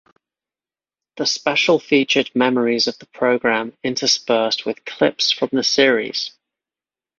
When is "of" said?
2.87-2.97